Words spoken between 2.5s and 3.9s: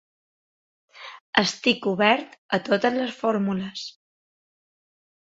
a totes les fórmules.